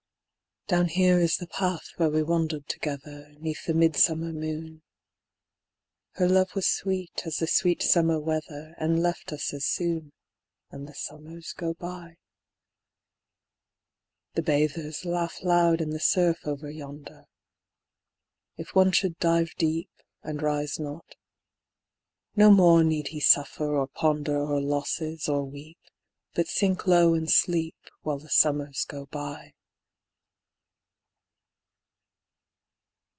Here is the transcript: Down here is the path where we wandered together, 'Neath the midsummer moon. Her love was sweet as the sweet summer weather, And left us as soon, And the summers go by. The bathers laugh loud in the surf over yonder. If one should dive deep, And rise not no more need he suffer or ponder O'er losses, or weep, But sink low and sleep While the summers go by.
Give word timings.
Down 0.67 0.87
here 0.87 1.19
is 1.19 1.35
the 1.35 1.47
path 1.49 1.89
where 1.97 2.09
we 2.09 2.23
wandered 2.23 2.69
together, 2.69 3.33
'Neath 3.39 3.65
the 3.65 3.73
midsummer 3.73 4.31
moon. 4.31 4.83
Her 6.11 6.29
love 6.29 6.55
was 6.55 6.65
sweet 6.65 7.23
as 7.25 7.37
the 7.39 7.47
sweet 7.47 7.81
summer 7.81 8.21
weather, 8.21 8.73
And 8.77 9.01
left 9.03 9.33
us 9.33 9.53
as 9.53 9.65
soon, 9.65 10.13
And 10.69 10.87
the 10.87 10.93
summers 10.93 11.51
go 11.51 11.73
by. 11.73 12.15
The 14.35 14.43
bathers 14.43 15.03
laugh 15.03 15.43
loud 15.43 15.81
in 15.81 15.89
the 15.89 15.99
surf 15.99 16.47
over 16.47 16.69
yonder. 16.71 17.25
If 18.55 18.73
one 18.73 18.93
should 18.93 19.19
dive 19.19 19.53
deep, 19.57 19.91
And 20.23 20.41
rise 20.41 20.79
not 20.79 21.15
no 22.33 22.49
more 22.49 22.81
need 22.81 23.09
he 23.09 23.19
suffer 23.19 23.75
or 23.75 23.87
ponder 23.87 24.37
O'er 24.37 24.61
losses, 24.61 25.27
or 25.27 25.43
weep, 25.43 25.79
But 26.33 26.47
sink 26.47 26.87
low 26.87 27.13
and 27.13 27.29
sleep 27.29 27.75
While 28.03 28.19
the 28.19 28.29
summers 28.29 28.85
go 28.85 29.07
by. 29.07 29.51